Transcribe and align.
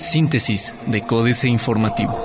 Síntesis 0.00 0.74
de 0.86 1.02
Códice 1.02 1.48
Informativo. 1.48 2.18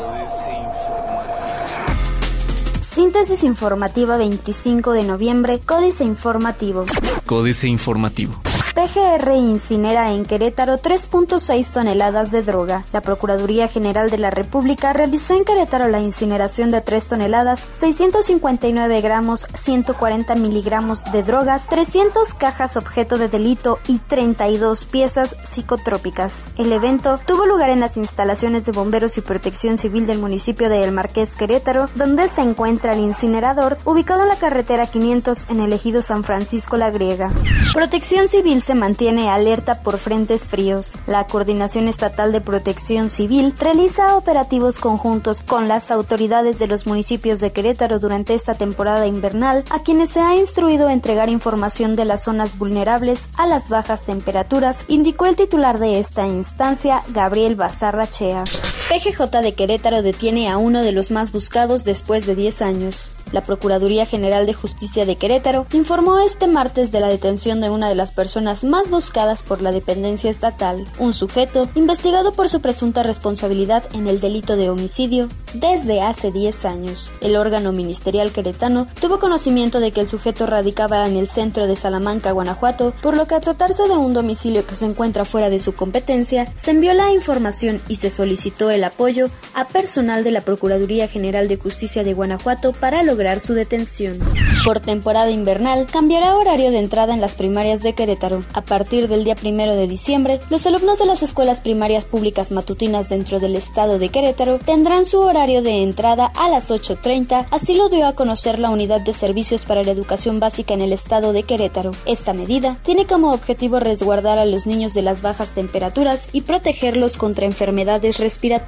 Síntesis 2.81 3.43
informativa 3.43 4.17
25 4.17 4.91
de 4.91 5.03
noviembre, 5.03 5.59
Códice 5.59 6.03
Informativo. 6.03 6.85
Códice 7.25 7.67
Informativo. 7.67 8.33
PGR 8.73 9.35
incinera 9.35 10.11
en 10.11 10.25
Querétaro 10.25 10.77
3.6 10.77 11.71
toneladas 11.71 12.31
de 12.31 12.41
droga. 12.41 12.83
La 12.91 13.01
Procuraduría 13.01 13.67
General 13.67 14.09
de 14.09 14.17
la 14.17 14.31
República 14.31 14.93
realizó 14.93 15.35
en 15.35 15.45
Querétaro 15.45 15.89
la 15.89 16.01
incineración 16.01 16.71
de 16.71 16.81
3 16.81 17.07
toneladas, 17.07 17.59
659 17.79 19.01
gramos, 19.01 19.47
140 19.53 20.35
miligramos 20.35 21.03
de 21.11 21.21
drogas, 21.21 21.67
300 21.67 22.33
cajas 22.33 22.75
objeto 22.75 23.19
de 23.19 23.29
delito 23.29 23.77
y 23.87 23.99
32 23.99 24.85
piezas 24.85 25.35
psicotrópicas. 25.47 26.45
El 26.57 26.71
evento 26.71 27.19
tuvo 27.27 27.45
lugar 27.45 27.69
en 27.69 27.79
las 27.79 27.95
instalaciones 27.95 28.65
de 28.65 28.71
bomberos 28.71 29.19
y 29.19 29.21
protección 29.21 29.77
civil 29.77 30.07
del 30.07 30.17
municipio 30.17 30.67
de 30.69 30.83
El 30.83 30.91
Marqués 30.91 31.35
Querétaro, 31.35 31.89
donde 31.93 32.27
se 32.27 32.41
encuentra 32.41 32.93
el 32.93 33.01
incinerador 33.01 33.77
ubicado 33.85 34.23
en 34.23 34.29
la 34.29 34.37
carretera 34.37 34.87
500 34.87 35.51
en 35.51 35.59
el 35.59 35.73
ejido 35.73 36.01
San 36.01 36.23
Francisco 36.23 36.75
La 36.77 36.89
Griega. 36.89 37.29
Protección 37.73 38.27
Civil 38.27 38.62
se 38.63 38.75
mantiene 38.75 39.29
alerta 39.29 39.81
por 39.81 39.97
frentes 39.97 40.49
fríos. 40.49 40.95
La 41.05 41.27
Coordinación 41.27 41.87
Estatal 41.87 42.31
de 42.31 42.41
Protección 42.41 43.09
Civil 43.09 43.53
realiza 43.59 44.17
operativos 44.17 44.79
conjuntos 44.79 45.41
con 45.41 45.67
las 45.67 45.91
autoridades 45.91 46.59
de 46.59 46.67
los 46.67 46.87
municipios 46.87 47.39
de 47.39 47.51
Querétaro 47.51 47.99
durante 47.99 48.33
esta 48.33 48.55
temporada 48.55 49.05
invernal, 49.05 49.63
a 49.69 49.81
quienes 49.83 50.09
se 50.09 50.21
ha 50.21 50.35
instruido 50.35 50.89
entregar 50.89 51.29
información 51.29 51.95
de 51.95 52.05
las 52.05 52.23
zonas 52.23 52.57
vulnerables 52.57 53.29
a 53.37 53.45
las 53.45 53.69
bajas 53.69 54.03
temperaturas, 54.03 54.85
indicó 54.87 55.25
el 55.25 55.35
titular 55.35 55.79
de 55.79 55.99
esta 55.99 56.25
instancia, 56.25 57.03
Gabriel 57.09 57.55
Bastarra 57.55 58.09
Chea. 58.09 58.43
PGJ 58.89 59.41
de 59.41 59.53
Querétaro 59.53 60.01
detiene 60.01 60.49
a 60.49 60.57
uno 60.57 60.81
de 60.81 60.91
los 60.91 61.09
más 61.09 61.31
buscados 61.31 61.83
después 61.83 62.25
de 62.25 62.35
10 62.35 62.61
años. 62.61 63.11
La 63.33 63.41
Procuraduría 63.41 64.05
General 64.05 64.45
de 64.45 64.53
Justicia 64.53 65.07
de 65.07 65.15
Querétaro 65.15 65.65
informó 65.73 66.19
este 66.19 66.45
martes 66.45 66.91
de 66.91 66.99
la 66.99 67.07
detención 67.07 67.61
de 67.61 67.71
una 67.71 67.89
de 67.89 67.95
las 67.95 68.11
personas 68.11 68.63
más 68.63 68.91
buscadas 68.91 69.41
por 69.41 69.61
la 69.63 69.71
dependencia 69.71 70.29
estatal, 70.29 70.85
un 70.99 71.13
sujeto 71.13 71.67
investigado 71.73 72.31
por 72.31 72.47
su 72.47 72.61
presunta 72.61 73.01
responsabilidad 73.01 73.83
en 73.93 74.07
el 74.07 74.19
delito 74.19 74.55
de 74.55 74.69
homicidio 74.69 75.29
desde 75.55 76.01
hace 76.01 76.31
10 76.31 76.65
años. 76.65 77.11
El 77.21 77.35
órgano 77.35 77.71
ministerial 77.71 78.31
queretano 78.31 78.87
tuvo 79.01 79.19
conocimiento 79.19 79.79
de 79.79 79.91
que 79.91 80.01
el 80.01 80.07
sujeto 80.07 80.45
radicaba 80.45 81.07
en 81.07 81.17
el 81.17 81.27
centro 81.27 81.65
de 81.65 81.75
Salamanca, 81.75 82.33
Guanajuato, 82.33 82.93
por 83.01 83.17
lo 83.17 83.25
que 83.25 83.33
a 83.33 83.41
tratarse 83.41 83.87
de 83.87 83.97
un 83.97 84.13
domicilio 84.13 84.67
que 84.67 84.75
se 84.75 84.85
encuentra 84.85 85.25
fuera 85.25 85.49
de 85.49 85.57
su 85.57 85.73
competencia, 85.73 86.45
se 86.55 86.69
envió 86.69 86.93
la 86.93 87.11
información 87.11 87.81
y 87.87 87.95
se 87.95 88.11
solicitó 88.11 88.69
el 88.73 88.83
apoyo 88.83 89.29
a 89.53 89.65
personal 89.65 90.23
de 90.23 90.31
la 90.31 90.41
Procuraduría 90.41 91.07
General 91.07 91.47
de 91.47 91.57
Justicia 91.57 92.03
de 92.03 92.13
Guanajuato 92.13 92.73
para 92.73 93.03
lograr 93.03 93.39
su 93.39 93.53
detención. 93.53 94.19
Por 94.65 94.79
temporada 94.79 95.29
invernal, 95.29 95.87
cambiará 95.87 96.35
horario 96.35 96.71
de 96.71 96.79
entrada 96.79 97.13
en 97.13 97.21
las 97.21 97.35
primarias 97.35 97.83
de 97.83 97.93
Querétaro. 97.93 98.43
A 98.53 98.61
partir 98.61 99.07
del 99.07 99.23
día 99.23 99.35
primero 99.35 99.75
de 99.75 99.87
diciembre, 99.87 100.39
los 100.49 100.65
alumnos 100.65 100.99
de 100.99 101.05
las 101.05 101.21
escuelas 101.21 101.61
primarias 101.61 102.05
públicas 102.05 102.51
matutinas 102.51 103.09
dentro 103.09 103.39
del 103.39 103.55
estado 103.55 103.99
de 103.99 104.09
Querétaro 104.09 104.59
tendrán 104.59 105.05
su 105.05 105.19
horario 105.19 105.61
de 105.61 105.83
entrada 105.83 106.31
a 106.35 106.49
las 106.49 106.71
8.30, 106.71 107.47
así 107.51 107.75
lo 107.75 107.89
dio 107.89 108.07
a 108.07 108.15
conocer 108.15 108.57
la 108.57 108.69
Unidad 108.69 109.01
de 109.01 109.13
Servicios 109.13 109.65
para 109.65 109.83
la 109.83 109.91
Educación 109.91 110.39
Básica 110.39 110.73
en 110.73 110.81
el 110.81 110.93
estado 110.93 111.33
de 111.33 111.43
Querétaro. 111.43 111.91
Esta 112.05 112.33
medida 112.33 112.77
tiene 112.83 113.05
como 113.05 113.33
objetivo 113.33 113.79
resguardar 113.79 114.37
a 114.39 114.45
los 114.45 114.65
niños 114.65 114.93
de 114.93 115.01
las 115.01 115.21
bajas 115.21 115.51
temperaturas 115.51 116.29
y 116.31 116.41
protegerlos 116.41 117.17
contra 117.17 117.45
enfermedades 117.45 118.19
respiratorias. 118.19 118.62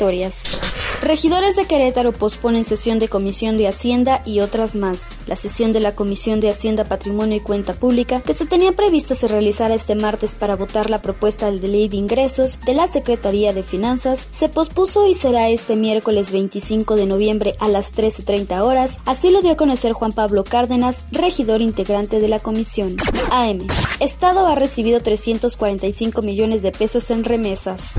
Regidores 1.02 1.56
de 1.56 1.66
Querétaro 1.66 2.14
posponen 2.14 2.66
sesión 2.66 3.00
de 3.00 3.10
Comisión 3.10 3.58
de 3.58 3.68
Hacienda 3.68 4.22
y 4.26 4.40
otras 4.40 4.76
más. 4.76 5.22
La 5.28 5.36
sesión 5.36 5.72
de 5.72 5.80
la 5.80 5.94
Comisión 5.94 6.40
de 6.40 6.50
Hacienda, 6.50 6.84
Patrimonio 6.86 7.38
y 7.38 7.42
Cuenta 7.42 7.74
Pública, 7.74 8.22
que 8.22 8.34
se 8.34 8.46
tenía 8.46 8.72
prevista 8.72 9.14
se 9.14 9.28
realizara 9.28 9.76
este 9.76 9.96
martes 9.96 10.36
para 10.36 10.56
votar 10.56 10.90
la 10.90 11.02
propuesta 11.02 11.52
de 11.52 11.68
ley 11.68 11.88
de 11.90 11.98
ingresos 11.98 12.60
de 12.66 12.74
la 12.74 12.88
Secretaría 12.88 13.54
de 13.54 13.64
Finanzas, 13.64 14.28
se 14.32 14.50
pospuso 14.50 15.08
y 15.08 15.14
será 15.14 15.50
este 15.50 15.76
miércoles 15.76 16.32
25 16.32 16.96
de 16.96 17.06
noviembre 17.06 17.56
a 17.60 17.68
las 17.68 17.94
13.30 17.94 18.62
horas, 18.62 18.98
así 19.06 19.30
lo 19.30 19.42
dio 19.42 19.52
a 19.52 19.58
conocer 19.58 19.94
Juan 19.94 20.12
Pablo 20.12 20.44
Cárdenas, 20.44 21.04
regidor 21.12 21.62
integrante 21.62 22.20
de 22.20 22.28
la 22.28 22.40
comisión. 22.40 22.96
AM. 23.32 23.68
Estado 24.00 24.48
ha 24.48 24.56
recibido 24.56 25.00
345 25.00 26.22
millones 26.22 26.62
de 26.62 26.72
pesos 26.72 27.12
en 27.12 27.24
remesas. 27.24 27.94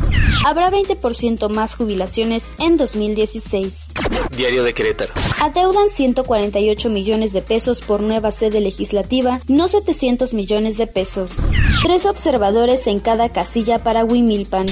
Habrá 0.44 0.70
20% 0.70 1.48
más 1.48 1.76
jubilaciones 1.86 2.50
en 2.58 2.76
2016. 2.76 3.90
Diario 4.36 4.64
de 4.64 4.74
Querétaro. 4.74 5.12
Adeudan 5.40 5.88
148 5.88 6.90
millones 6.90 7.32
de 7.32 7.42
pesos 7.42 7.80
por 7.80 8.02
nueva 8.02 8.32
sede 8.32 8.60
legislativa, 8.60 9.38
no 9.46 9.68
700 9.68 10.34
millones 10.34 10.78
de 10.78 10.88
pesos. 10.88 11.36
Tres 11.84 12.04
observadores 12.06 12.88
en 12.88 12.98
cada 12.98 13.28
casilla 13.28 13.84
para 13.84 14.04
Wimilpan. 14.04 14.66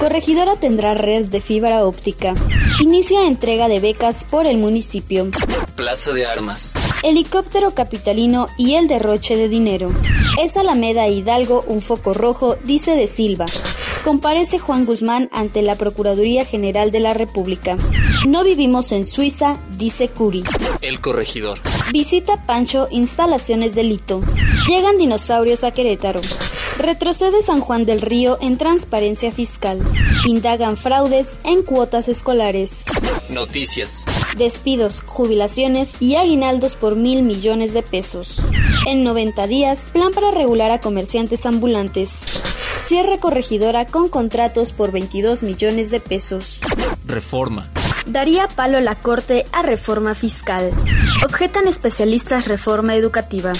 Corregidora 0.00 0.56
tendrá 0.56 0.94
red 0.94 1.26
de 1.26 1.42
fibra 1.42 1.84
óptica. 1.84 2.32
Inicia 2.80 3.26
entrega 3.26 3.68
de 3.68 3.80
becas 3.80 4.24
por 4.24 4.46
el 4.46 4.56
municipio. 4.56 5.30
Plaza 5.76 6.12
de 6.12 6.24
Armas. 6.24 6.72
Helicóptero 7.02 7.72
capitalino 7.72 8.48
y 8.56 8.74
el 8.74 8.88
derroche 8.88 9.36
de 9.36 9.50
dinero. 9.50 9.92
Es 10.42 10.56
Alameda 10.56 11.08
Hidalgo 11.08 11.62
un 11.66 11.82
foco 11.82 12.14
rojo, 12.14 12.56
dice 12.64 12.92
de 12.92 13.06
Silva. 13.06 13.44
Comparece 14.04 14.58
Juan 14.58 14.84
Guzmán 14.84 15.30
ante 15.32 15.62
la 15.62 15.76
Procuraduría 15.76 16.44
General 16.44 16.90
de 16.90 17.00
la 17.00 17.14
República. 17.14 17.78
No 18.28 18.44
vivimos 18.44 18.92
en 18.92 19.06
Suiza, 19.06 19.56
dice 19.78 20.08
Curi. 20.08 20.44
El 20.82 21.00
corregidor. 21.00 21.58
Visita 21.90 22.44
Pancho 22.44 22.86
instalaciones 22.90 23.74
delito. 23.74 24.20
Llegan 24.68 24.98
dinosaurios 24.98 25.64
a 25.64 25.70
Querétaro. 25.70 26.20
Retrocede 26.76 27.40
San 27.40 27.60
Juan 27.60 27.86
del 27.86 28.02
Río 28.02 28.36
en 28.42 28.58
transparencia 28.58 29.32
fiscal. 29.32 29.80
Indagan 30.26 30.76
fraudes 30.76 31.38
en 31.44 31.62
cuotas 31.62 32.08
escolares. 32.08 32.84
Noticias. 33.30 34.04
Despidos, 34.36 35.00
jubilaciones 35.06 35.94
y 35.98 36.16
aguinaldos 36.16 36.76
por 36.76 36.96
mil 36.96 37.22
millones 37.22 37.72
de 37.72 37.82
pesos. 37.82 38.36
En 38.86 39.02
90 39.02 39.46
días, 39.46 39.84
plan 39.94 40.12
para 40.12 40.30
regular 40.30 40.72
a 40.72 40.80
comerciantes 40.82 41.46
ambulantes. 41.46 42.53
Cierre 42.86 43.18
corregidora 43.18 43.86
con 43.86 44.10
contratos 44.10 44.72
por 44.72 44.92
22 44.92 45.42
millones 45.42 45.90
de 45.90 46.00
pesos. 46.00 46.60
Reforma. 47.06 47.66
Daría 48.06 48.46
palo 48.46 48.78
la 48.82 48.94
Corte 48.94 49.46
a 49.52 49.62
reforma 49.62 50.14
fiscal. 50.14 50.70
Objetan 51.24 51.66
especialistas 51.66 52.46
reforma 52.46 52.94
educativa. 52.94 53.54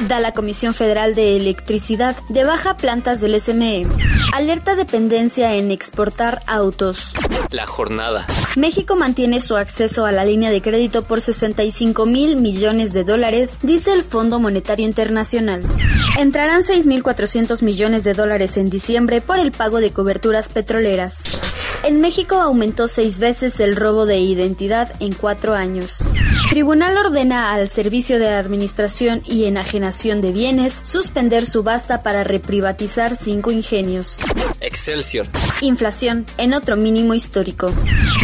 Da 0.00 0.20
la 0.20 0.32
Comisión 0.32 0.74
Federal 0.74 1.14
de 1.14 1.36
Electricidad 1.36 2.16
de 2.28 2.44
baja 2.44 2.76
plantas 2.76 3.20
del 3.20 3.40
SME. 3.40 3.86
Alerta 4.32 4.74
dependencia 4.74 5.54
en 5.54 5.70
exportar 5.70 6.42
autos. 6.46 7.14
La 7.50 7.66
jornada. 7.66 8.26
México 8.56 8.94
mantiene 8.96 9.40
su 9.40 9.56
acceso 9.56 10.04
a 10.04 10.12
la 10.12 10.24
línea 10.24 10.50
de 10.50 10.60
crédito 10.60 11.02
por 11.04 11.22
65 11.22 12.04
mil 12.04 12.36
millones 12.36 12.92
de 12.92 13.04
dólares, 13.04 13.58
dice 13.62 13.92
el 13.92 14.02
Fondo 14.02 14.38
Monetario 14.38 14.84
Internacional. 14.84 15.62
Entrarán 16.18 16.62
6.400 16.62 17.62
millones 17.62 18.04
de 18.04 18.12
dólares 18.12 18.58
en 18.58 18.68
diciembre 18.68 19.22
por 19.22 19.38
el 19.38 19.50
pago 19.50 19.80
de 19.80 19.92
coberturas 19.92 20.50
petroleras. 20.50 21.22
En 21.84 22.00
México 22.00 22.36
aumentó 22.36 22.88
seis 22.88 23.18
veces 23.18 23.60
el 23.60 23.76
robo 23.76 24.06
de 24.06 24.18
identidad 24.18 24.92
en 25.00 25.14
cuatro 25.14 25.54
años. 25.54 26.04
Tribunal 26.56 26.96
ordena 26.96 27.52
al 27.52 27.68
Servicio 27.68 28.18
de 28.18 28.30
Administración 28.30 29.20
y 29.26 29.44
Enajenación 29.44 30.22
de 30.22 30.32
Bienes 30.32 30.72
suspender 30.84 31.44
subasta 31.44 32.02
para 32.02 32.24
reprivatizar 32.24 33.14
cinco 33.14 33.50
ingenios. 33.50 34.20
Excelsior. 34.62 35.26
Inflación 35.60 36.24
en 36.38 36.54
otro 36.54 36.78
mínimo 36.78 37.12
histórico. 37.12 37.70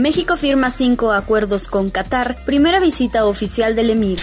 México 0.00 0.38
firma 0.38 0.70
cinco 0.70 1.12
acuerdos 1.12 1.68
con 1.68 1.90
Qatar, 1.90 2.38
primera 2.46 2.80
visita 2.80 3.26
oficial 3.26 3.76
del 3.76 3.90
Emir. 3.90 4.20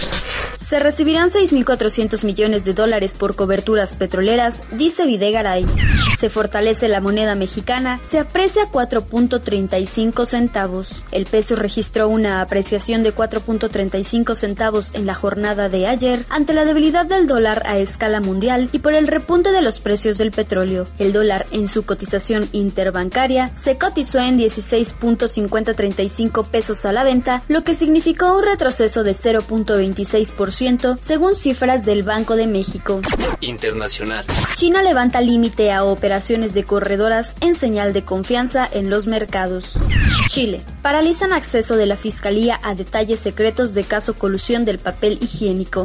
Se 0.60 0.78
recibirán 0.78 1.30
6.400 1.30 2.26
millones 2.26 2.66
de 2.66 2.74
dólares 2.74 3.16
por 3.18 3.36
coberturas 3.36 3.96
petroleras, 3.96 4.62
dice 4.74 5.06
Videgaray. 5.06 5.66
Se 6.20 6.30
fortalece 6.30 6.90
la 6.90 7.00
moneda 7.00 7.34
mexicana, 7.34 8.00
se 8.08 8.20
aprecia 8.20 8.66
4.35 8.66 10.26
centavos. 10.26 11.06
El 11.12 11.26
peso 11.26 11.56
registró 11.56 12.10
una 12.10 12.42
apreciación 12.42 13.04
de 13.04 13.16
4.35 13.16 14.36
centavos 14.36 14.94
en 14.94 15.06
la 15.06 15.16
jornada 15.16 15.70
de 15.70 15.88
ayer 15.88 16.26
ante 16.30 16.54
la 16.54 16.66
debilidad 16.66 17.06
del 17.06 17.26
dólar 17.26 17.64
a 17.66 17.78
escala 17.78 18.20
mundial 18.20 18.68
y 18.74 18.80
por 18.80 18.94
el 18.94 19.08
repunte 19.08 19.54
de 19.54 19.62
los 19.62 19.80
precios 19.80 20.18
del 20.18 20.32
petróleo. 20.32 20.86
El 21.00 21.14
dólar 21.14 21.46
en 21.52 21.70
su 21.70 21.86
cotización 21.86 22.50
interbancaria 22.52 23.50
se 23.56 23.78
cotizó 23.78 24.20
en 24.20 24.38
16.5035 24.38 26.46
pesos 26.46 26.86
a 26.86 26.92
la 26.92 27.06
venta, 27.06 27.44
lo 27.48 27.64
que 27.64 27.76
significó 27.76 28.38
un 28.38 28.44
retroceso 28.44 29.04
de 29.04 29.14
0.26% 29.14 30.49
20% 30.50 30.98
según 31.00 31.36
cifras 31.36 31.86
del 31.86 32.04
Banco 32.04 32.36
de 32.36 32.48
México. 32.48 33.01
Internacional. 33.42 34.25
China 34.56 34.81
levanta 34.81 35.22
límite 35.22 35.72
a 35.72 35.84
operaciones 35.84 36.54
de 36.54 36.63
corredoras 36.63 37.34
en 37.42 37.56
señal 37.56 37.94
de 37.94 38.04
confianza 38.04 38.68
en 38.72 38.90
los 38.90 39.07
mercados. 39.07 39.80
Chile. 40.28 40.62
Paralizan 40.81 41.34
acceso 41.34 41.75
de 41.75 41.86
la 41.86 41.98
Fiscalía 41.98 42.60
a 42.63 42.74
detalles 42.75 43.19
secretos 43.19 43.74
de 43.74 43.84
caso 43.84 44.16
colusión 44.16 44.66
del 44.66 44.80
papel 44.80 45.18
higiénico. 45.22 45.84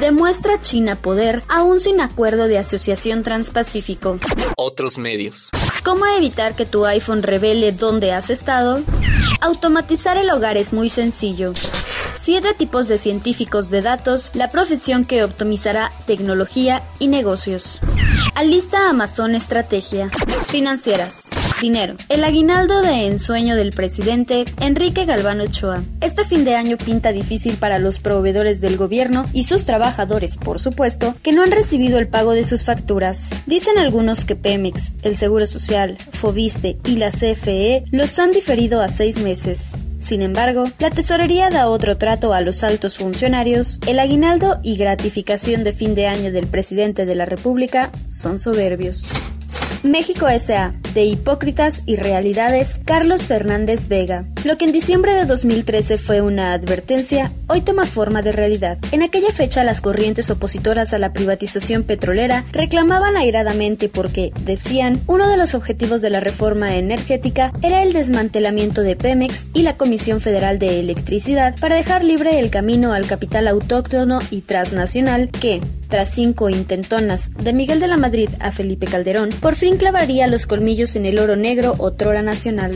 Demuestra 0.00 0.60
China 0.60 0.96
poder 0.96 1.42
aún 1.48 1.80
sin 1.80 2.00
acuerdo 2.00 2.48
de 2.48 2.58
asociación 2.58 3.22
transpacífico. 3.22 4.18
Otros 4.56 4.98
medios. 4.98 5.50
¿Cómo 5.84 6.04
evitar 6.06 6.54
que 6.56 6.66
tu 6.66 6.84
iPhone 6.84 7.22
revele 7.22 7.72
dónde 7.72 8.12
has 8.12 8.28
estado? 8.30 8.80
Automatizar 9.40 10.16
el 10.16 10.30
hogar 10.30 10.56
es 10.56 10.72
muy 10.72 10.90
sencillo. 10.90 11.54
Siete 12.26 12.54
tipos 12.54 12.88
de 12.88 12.98
científicos 12.98 13.70
de 13.70 13.82
datos, 13.82 14.32
la 14.34 14.50
profesión 14.50 15.04
que 15.04 15.22
optimizará 15.22 15.92
tecnología 16.06 16.82
y 16.98 17.06
negocios. 17.06 17.78
Alista 18.34 18.90
Amazon 18.90 19.36
Estrategia. 19.36 20.08
Financieras. 20.48 21.22
Dinero. 21.62 21.94
El 22.08 22.24
aguinaldo 22.24 22.82
de 22.82 23.06
ensueño 23.06 23.54
del 23.54 23.70
presidente 23.70 24.44
Enrique 24.60 25.04
Galván 25.04 25.40
Ochoa. 25.40 25.84
Este 26.00 26.24
fin 26.24 26.44
de 26.44 26.56
año 26.56 26.78
pinta 26.78 27.12
difícil 27.12 27.58
para 27.58 27.78
los 27.78 28.00
proveedores 28.00 28.60
del 28.60 28.76
gobierno 28.76 29.24
y 29.32 29.44
sus 29.44 29.64
trabajadores, 29.64 30.36
por 30.36 30.58
supuesto, 30.58 31.14
que 31.22 31.30
no 31.30 31.44
han 31.44 31.52
recibido 31.52 32.00
el 32.00 32.08
pago 32.08 32.32
de 32.32 32.42
sus 32.42 32.64
facturas. 32.64 33.30
Dicen 33.46 33.78
algunos 33.78 34.24
que 34.24 34.34
Pemex, 34.34 34.94
el 35.02 35.16
Seguro 35.16 35.46
Social, 35.46 35.96
Fobiste 36.10 36.76
y 36.86 36.96
la 36.96 37.12
CFE 37.12 37.84
los 37.92 38.18
han 38.18 38.32
diferido 38.32 38.82
a 38.82 38.88
seis 38.88 39.16
meses. 39.16 39.70
Sin 40.06 40.22
embargo, 40.22 40.66
la 40.78 40.90
tesorería 40.90 41.50
da 41.50 41.66
otro 41.66 41.98
trato 41.98 42.32
a 42.32 42.40
los 42.40 42.62
altos 42.62 42.96
funcionarios, 42.96 43.80
el 43.88 43.98
aguinaldo 43.98 44.60
y 44.62 44.76
gratificación 44.76 45.64
de 45.64 45.72
fin 45.72 45.96
de 45.96 46.06
año 46.06 46.30
del 46.30 46.46
presidente 46.46 47.06
de 47.06 47.16
la 47.16 47.26
República 47.26 47.90
son 48.08 48.38
soberbios. 48.38 49.10
México 49.82 50.28
S.A. 50.28 50.74
De 50.94 51.04
Hipócritas 51.04 51.82
y 51.86 51.96
Realidades, 51.96 52.80
Carlos 52.84 53.26
Fernández 53.26 53.88
Vega. 53.88 54.24
Lo 54.44 54.56
que 54.56 54.64
en 54.64 54.72
diciembre 54.72 55.12
de 55.12 55.24
2013 55.24 55.98
fue 55.98 56.20
una 56.20 56.52
advertencia, 56.52 57.32
hoy 57.48 57.60
toma 57.60 57.84
forma 57.84 58.22
de 58.22 58.32
realidad. 58.32 58.78
En 58.92 59.02
aquella 59.02 59.30
fecha 59.30 59.64
las 59.64 59.80
corrientes 59.80 60.30
opositoras 60.30 60.94
a 60.94 60.98
la 60.98 61.12
privatización 61.12 61.82
petrolera 61.82 62.44
reclamaban 62.52 63.16
airadamente 63.16 63.88
porque, 63.88 64.32
decían, 64.44 65.00
uno 65.06 65.28
de 65.28 65.36
los 65.36 65.54
objetivos 65.54 66.00
de 66.00 66.10
la 66.10 66.20
reforma 66.20 66.76
energética 66.76 67.52
era 67.62 67.82
el 67.82 67.92
desmantelamiento 67.92 68.82
de 68.82 68.96
Pemex 68.96 69.48
y 69.52 69.62
la 69.62 69.76
Comisión 69.76 70.20
Federal 70.20 70.58
de 70.58 70.80
Electricidad 70.80 71.54
para 71.60 71.76
dejar 71.76 72.04
libre 72.04 72.38
el 72.38 72.50
camino 72.50 72.92
al 72.92 73.06
capital 73.06 73.48
autóctono 73.48 74.20
y 74.30 74.42
transnacional 74.42 75.30
que, 75.30 75.60
tras 75.88 76.10
cinco 76.10 76.48
intentonas 76.48 77.30
de 77.34 77.52
Miguel 77.52 77.80
de 77.80 77.88
la 77.88 77.96
Madrid 77.96 78.28
a 78.40 78.52
Felipe 78.52 78.86
Calderón, 78.86 79.30
por 79.40 79.56
fin 79.56 79.65
clavaría 79.74 80.28
los 80.28 80.46
colmillos 80.46 80.94
en 80.94 81.04
el 81.04 81.18
oro 81.18 81.34
negro 81.34 81.74
otrora 81.78 82.22
nacional. 82.22 82.72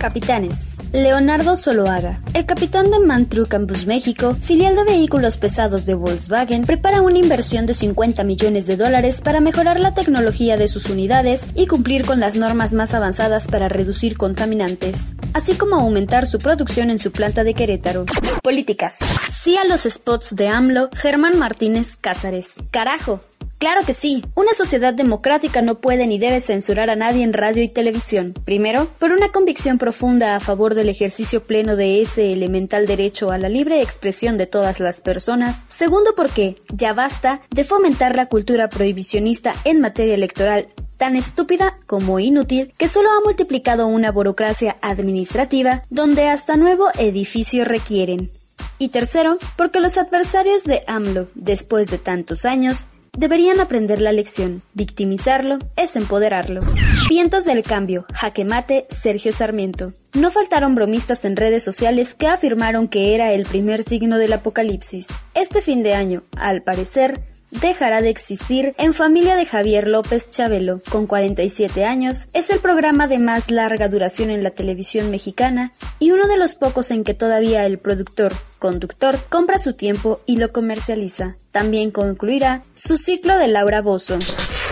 Capitanes. 0.00 0.72
Leonardo 0.92 1.56
Soloaga. 1.56 2.20
El 2.34 2.44
capitán 2.44 2.90
de 2.90 2.98
Mantru 2.98 3.46
Campus 3.46 3.86
México, 3.86 4.36
filial 4.42 4.76
de 4.76 4.84
vehículos 4.84 5.38
pesados 5.38 5.86
de 5.86 5.94
Volkswagen, 5.94 6.64
prepara 6.64 7.00
una 7.00 7.16
inversión 7.16 7.64
de 7.64 7.72
50 7.72 8.22
millones 8.24 8.66
de 8.66 8.76
dólares 8.76 9.22
para 9.22 9.40
mejorar 9.40 9.80
la 9.80 9.94
tecnología 9.94 10.58
de 10.58 10.68
sus 10.68 10.90
unidades 10.90 11.48
y 11.54 11.66
cumplir 11.66 12.04
con 12.04 12.20
las 12.20 12.36
normas 12.36 12.74
más 12.74 12.92
avanzadas 12.92 13.48
para 13.48 13.70
reducir 13.70 14.18
contaminantes, 14.18 15.12
así 15.32 15.54
como 15.54 15.76
aumentar 15.76 16.26
su 16.26 16.38
producción 16.38 16.90
en 16.90 16.98
su 16.98 17.10
planta 17.10 17.42
de 17.42 17.54
Querétaro. 17.54 18.04
Políticas. 18.42 18.98
Sí 19.42 19.56
a 19.56 19.64
los 19.64 19.82
spots 19.82 20.36
de 20.36 20.48
AMLO, 20.48 20.90
Germán 20.94 21.38
Martínez 21.38 21.96
Cázares. 21.98 22.56
Carajo, 22.70 23.20
Claro 23.62 23.86
que 23.86 23.92
sí, 23.92 24.24
una 24.34 24.54
sociedad 24.54 24.92
democrática 24.92 25.62
no 25.62 25.76
puede 25.76 26.08
ni 26.08 26.18
debe 26.18 26.40
censurar 26.40 26.90
a 26.90 26.96
nadie 26.96 27.22
en 27.22 27.32
radio 27.32 27.62
y 27.62 27.68
televisión. 27.68 28.34
Primero, 28.44 28.88
por 28.98 29.12
una 29.12 29.28
convicción 29.28 29.78
profunda 29.78 30.34
a 30.34 30.40
favor 30.40 30.74
del 30.74 30.88
ejercicio 30.88 31.44
pleno 31.44 31.76
de 31.76 32.02
ese 32.02 32.32
elemental 32.32 32.88
derecho 32.88 33.30
a 33.30 33.38
la 33.38 33.48
libre 33.48 33.80
expresión 33.80 34.36
de 34.36 34.48
todas 34.48 34.80
las 34.80 35.00
personas. 35.00 35.64
Segundo, 35.68 36.16
porque 36.16 36.56
ya 36.72 36.92
basta 36.92 37.40
de 37.50 37.62
fomentar 37.62 38.16
la 38.16 38.26
cultura 38.26 38.68
prohibicionista 38.68 39.54
en 39.62 39.80
materia 39.80 40.14
electoral 40.14 40.66
tan 40.96 41.14
estúpida 41.14 41.78
como 41.86 42.18
inútil 42.18 42.72
que 42.76 42.88
solo 42.88 43.10
ha 43.12 43.20
multiplicado 43.20 43.86
una 43.86 44.10
burocracia 44.10 44.74
administrativa 44.82 45.84
donde 45.88 46.28
hasta 46.28 46.56
nuevo 46.56 46.88
edificio 46.98 47.64
requieren. 47.64 48.28
Y 48.78 48.88
tercero, 48.88 49.38
porque 49.56 49.78
los 49.78 49.98
adversarios 49.98 50.64
de 50.64 50.82
AMLO, 50.88 51.26
después 51.36 51.86
de 51.86 51.98
tantos 51.98 52.44
años, 52.44 52.88
Deberían 53.14 53.60
aprender 53.60 54.00
la 54.00 54.10
lección. 54.10 54.62
Victimizarlo 54.72 55.58
es 55.76 55.96
empoderarlo. 55.96 56.62
Vientos 57.10 57.44
del 57.44 57.62
cambio. 57.62 58.06
Jaque 58.14 58.46
mate. 58.46 58.86
Sergio 58.90 59.32
Sarmiento. 59.32 59.92
No 60.14 60.30
faltaron 60.30 60.74
bromistas 60.74 61.26
en 61.26 61.36
redes 61.36 61.62
sociales 61.62 62.14
que 62.14 62.26
afirmaron 62.26 62.88
que 62.88 63.14
era 63.14 63.32
el 63.32 63.44
primer 63.44 63.82
signo 63.82 64.16
del 64.16 64.32
apocalipsis. 64.32 65.08
Este 65.34 65.60
fin 65.60 65.82
de 65.82 65.92
año, 65.92 66.22
al 66.38 66.62
parecer, 66.62 67.20
dejará 67.52 68.02
de 68.02 68.10
existir 68.10 68.72
en 68.78 68.94
familia 68.94 69.36
de 69.36 69.46
Javier 69.46 69.86
López 69.86 70.30
Chabelo, 70.30 70.80
con 70.90 71.06
47 71.06 71.84
años, 71.84 72.26
es 72.32 72.50
el 72.50 72.58
programa 72.58 73.06
de 73.06 73.18
más 73.18 73.50
larga 73.50 73.88
duración 73.88 74.30
en 74.30 74.42
la 74.42 74.50
televisión 74.50 75.10
mexicana 75.10 75.72
y 75.98 76.10
uno 76.10 76.26
de 76.26 76.38
los 76.38 76.54
pocos 76.54 76.90
en 76.90 77.04
que 77.04 77.14
todavía 77.14 77.66
el 77.66 77.78
productor, 77.78 78.32
conductor, 78.58 79.18
compra 79.28 79.58
su 79.58 79.74
tiempo 79.74 80.20
y 80.26 80.38
lo 80.38 80.48
comercializa. 80.48 81.36
También 81.52 81.90
concluirá 81.90 82.62
su 82.74 82.96
ciclo 82.96 83.36
de 83.38 83.48
Laura 83.48 83.82
Bozo. 83.82 84.18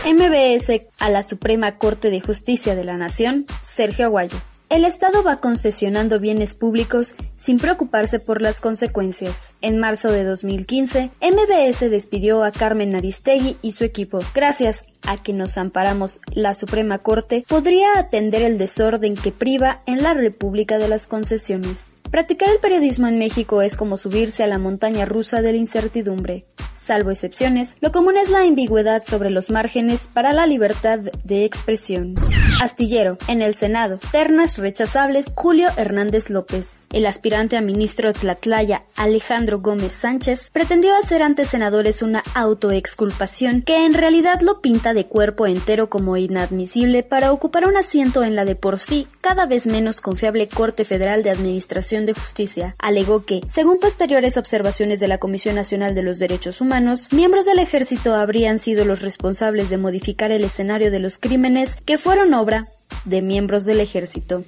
MBS 0.05 0.87
a 0.99 1.11
la 1.11 1.23
Suprema 1.23 1.77
Corte 1.79 2.11
de 2.11 2.21
Justicia 2.21 2.75
de 2.75 2.85
la 2.85 2.97
Nación, 2.97 3.47
Sergio 3.63 4.07
Aguayo. 4.07 4.39
El 4.71 4.85
Estado 4.85 5.25
va 5.25 5.41
concesionando 5.41 6.21
bienes 6.21 6.55
públicos 6.55 7.17
sin 7.35 7.59
preocuparse 7.59 8.21
por 8.21 8.41
las 8.41 8.61
consecuencias. 8.61 9.55
En 9.63 9.79
marzo 9.79 10.13
de 10.13 10.23
2015, 10.23 11.11
MBS 11.21 11.91
despidió 11.91 12.45
a 12.45 12.53
Carmen 12.53 12.95
Aristegui 12.95 13.57
y 13.63 13.73
su 13.73 13.83
equipo. 13.83 14.21
Gracias 14.33 14.85
a 15.07 15.17
que 15.17 15.33
nos 15.33 15.59
amparamos 15.59 16.21
la 16.33 16.55
Suprema 16.55 16.99
Corte, 16.99 17.45
podría 17.49 17.99
atender 17.99 18.43
el 18.43 18.59
desorden 18.59 19.15
que 19.15 19.33
priva 19.33 19.81
en 19.87 20.03
la 20.03 20.15
República 20.15 20.79
de 20.79 20.89
las 20.89 21.07
concesiones. 21.07 21.97
Practicar 22.11 22.49
el 22.51 22.59
periodismo 22.59 23.07
en 23.07 23.19
México 23.19 23.63
es 23.63 23.77
como 23.77 23.97
subirse 23.97 24.43
a 24.43 24.49
la 24.49 24.59
montaña 24.59 25.05
rusa 25.05 25.43
de 25.43 25.53
la 25.53 25.59
incertidumbre. 25.59 26.45
Salvo 26.75 27.11
excepciones, 27.11 27.77
lo 27.81 27.93
común 27.93 28.17
es 28.17 28.31
la 28.31 28.41
ambigüedad 28.41 29.03
sobre 29.05 29.31
los 29.31 29.51
márgenes 29.51 30.09
para 30.13 30.33
la 30.33 30.47
libertad 30.47 30.99
de 30.99 31.45
expresión. 31.45 32.17
Astillero, 32.61 33.17
en 33.29 33.43
el 33.43 33.55
Senado, 33.55 34.01
ternas 34.11 34.59
rechazables, 34.59 35.27
Julio 35.37 35.69
Hernández 35.77 36.31
López. 36.31 36.87
El 36.93 37.07
aspirante 37.07 37.57
a 37.57 37.61
ministro 37.61 38.13
Tlatlaya, 38.13 38.83
Alejandro 38.97 39.61
Gómez 39.61 39.93
Sánchez, 39.93 40.51
pretendió 40.53 40.97
hacer 40.97 41.23
ante 41.23 41.45
senadores 41.45 42.03
una 42.03 42.25
autoexculpación 42.35 43.63
que 43.63 43.85
en 43.85 43.95
realidad 43.95 44.41
lo 44.41 44.61
pinta 44.61 44.90
de 44.95 45.05
cuerpo 45.05 45.47
entero 45.47 45.89
como 45.89 46.17
inadmisible 46.17 47.03
para 47.03 47.33
ocupar 47.33 47.67
un 47.67 47.77
asiento 47.77 48.25
en 48.25 48.37
la 48.37 48.45
de 48.45 48.57
por 48.57 48.79
sí 48.79 49.07
cada 49.21 49.47
vez 49.47 49.67
menos 49.67 50.01
confiable 50.01 50.49
Corte 50.49 50.85
Federal 50.85 51.23
de 51.23 51.31
Administración 51.31 52.07
de 52.07 52.15
Justicia. 52.15 52.75
Alegó 52.79 53.23
que, 53.23 53.41
según 53.49 53.81
posteriores 53.81 54.37
observaciones 54.37 55.01
de 55.01 55.09
la 55.09 55.19
Comisión 55.19 55.55
Nacional 55.55 55.95
de 55.95 56.03
los 56.03 56.19
Derechos 56.19 56.61
Humanos, 56.61 57.09
miembros 57.13 57.47
del 57.47 57.59
ejército 57.59 58.15
habrían 58.15 58.59
sido 58.59 58.85
los 58.85 59.03
responsables 59.03 59.71
de 59.71 59.79
modificar 59.79 60.31
el 60.33 60.45
escenario 60.45 60.91
de 60.91 61.01
los 61.01 61.19
crímenes 61.19 61.77
que 61.85 61.99
fueron 61.99 62.35
obra 62.35 62.67
de 63.05 63.23
miembros 63.23 63.65
del 63.65 63.81
ejército. 63.81 64.45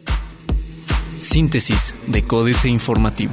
Síntesis 1.19 1.95
de 2.09 2.23
Códice 2.25 2.69
Informativo. 2.69 3.33